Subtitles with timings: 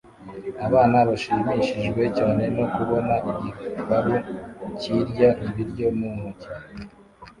[0.67, 3.13] Abana bashimishijwe cyane no kubona
[3.59, 4.15] igiparu
[4.79, 6.47] kirya ibiryo mu ntoki